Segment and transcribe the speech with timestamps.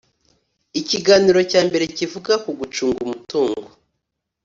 [0.79, 3.67] ikiganiro cyambere cyivuga kugucunga umutungo,